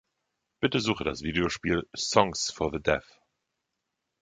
[0.59, 3.05] Bitte suche das Videospiel „Songs for the Deaf“.